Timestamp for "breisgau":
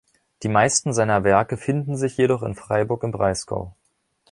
3.11-3.75